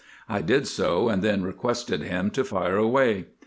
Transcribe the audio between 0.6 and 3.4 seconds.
so, and then requested him to fire away.